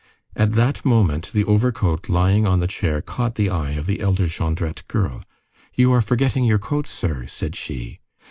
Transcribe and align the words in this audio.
At 0.35 0.53
that 0.53 0.83
moment, 0.83 1.31
the 1.31 1.43
overcoat 1.45 2.09
lying 2.09 2.47
on 2.47 2.59
the 2.59 2.65
chair 2.65 3.03
caught 3.03 3.35
the 3.35 3.51
eye 3.51 3.73
of 3.73 3.85
the 3.85 3.99
elder 3.99 4.25
Jondrette 4.25 4.81
girl. 4.87 5.21
"You 5.75 5.91
are 5.91 6.01
forgetting 6.01 6.43
your 6.43 6.57
coat, 6.57 6.87
sir," 6.87 7.27
said 7.27 7.55
she. 7.55 7.99